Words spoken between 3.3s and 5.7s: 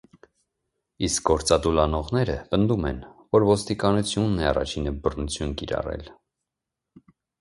որ ոստիկանությունն է առաջինը բռնություն